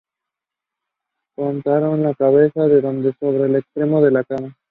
Cortaron 1.35 2.01
la 2.01 2.15
cabeza 2.15 2.63
del 2.67 2.81
conde 2.81 3.13
sobre 3.19 3.43
el 3.43 3.57
extremo 3.57 4.01
de 4.01 4.09
la 4.09 4.23
cama. 4.23 4.57